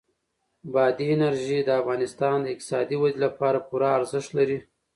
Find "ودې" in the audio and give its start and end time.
2.99-3.19